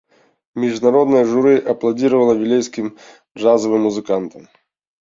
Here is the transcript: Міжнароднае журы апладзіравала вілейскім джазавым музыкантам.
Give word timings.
Міжнароднае 0.63 1.21
журы 1.33 1.53
апладзіравала 1.75 2.33
вілейскім 2.41 2.87
джазавым 3.39 3.81
музыкантам. 3.91 4.43